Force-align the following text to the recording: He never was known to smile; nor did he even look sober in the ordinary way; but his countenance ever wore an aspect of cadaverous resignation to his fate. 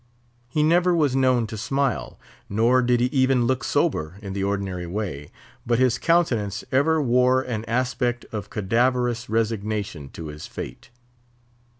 He 0.49 0.63
never 0.63 0.95
was 0.95 1.15
known 1.15 1.45
to 1.45 1.55
smile; 1.59 2.19
nor 2.49 2.81
did 2.81 3.01
he 3.01 3.05
even 3.11 3.45
look 3.45 3.63
sober 3.63 4.17
in 4.23 4.33
the 4.33 4.43
ordinary 4.43 4.87
way; 4.87 5.29
but 5.63 5.77
his 5.77 5.99
countenance 5.99 6.63
ever 6.71 6.99
wore 6.99 7.43
an 7.43 7.63
aspect 7.65 8.25
of 8.31 8.49
cadaverous 8.49 9.29
resignation 9.29 10.09
to 10.13 10.29
his 10.29 10.47
fate. 10.47 10.89